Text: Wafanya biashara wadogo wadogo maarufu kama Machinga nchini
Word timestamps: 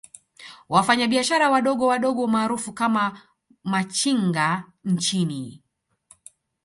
Wafanya 0.69 1.05
biashara 1.07 1.49
wadogo 1.49 1.87
wadogo 1.87 2.27
maarufu 2.27 2.73
kama 2.73 3.21
Machinga 3.63 4.63
nchini 4.83 5.63